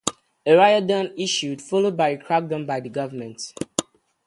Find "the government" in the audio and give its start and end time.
2.79-3.53